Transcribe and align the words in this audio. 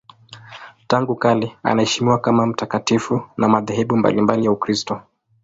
Tangu 0.87 1.15
kale 1.15 1.57
anaheshimiwa 1.63 2.19
kama 2.19 2.45
mtakatifu 2.45 3.21
na 3.37 3.47
madhehebu 3.49 3.97
mbalimbali 3.97 4.45
ya 4.45 4.51
Ukristo. 4.51 5.01